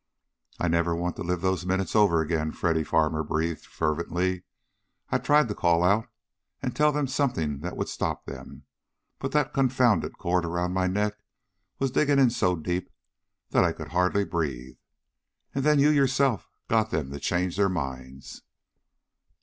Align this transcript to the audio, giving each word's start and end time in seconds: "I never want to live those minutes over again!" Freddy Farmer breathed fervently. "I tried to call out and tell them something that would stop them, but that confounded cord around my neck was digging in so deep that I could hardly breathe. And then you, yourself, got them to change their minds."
"I 0.59 0.67
never 0.67 0.95
want 0.95 1.15
to 1.17 1.21
live 1.21 1.41
those 1.41 1.63
minutes 1.63 1.95
over 1.95 2.21
again!" 2.21 2.53
Freddy 2.53 2.83
Farmer 2.83 3.21
breathed 3.21 3.67
fervently. 3.67 4.41
"I 5.11 5.19
tried 5.19 5.47
to 5.49 5.53
call 5.53 5.83
out 5.83 6.07
and 6.59 6.75
tell 6.75 6.91
them 6.91 7.05
something 7.05 7.59
that 7.59 7.77
would 7.77 7.87
stop 7.87 8.25
them, 8.25 8.63
but 9.19 9.31
that 9.33 9.53
confounded 9.53 10.17
cord 10.17 10.43
around 10.43 10.73
my 10.73 10.87
neck 10.87 11.19
was 11.77 11.91
digging 11.91 12.17
in 12.17 12.31
so 12.31 12.55
deep 12.55 12.89
that 13.51 13.63
I 13.63 13.73
could 13.73 13.89
hardly 13.89 14.25
breathe. 14.25 14.77
And 15.53 15.63
then 15.63 15.77
you, 15.77 15.91
yourself, 15.91 16.49
got 16.67 16.89
them 16.89 17.11
to 17.11 17.19
change 17.19 17.55
their 17.55 17.69
minds." 17.69 18.41